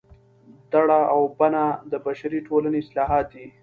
[0.73, 3.45] دړه او بنه د بشري ټولنې اصطلاحات دي